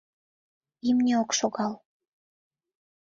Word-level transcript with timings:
Имне 0.89 1.13
ок 1.21 1.31
шогал. 1.39 1.73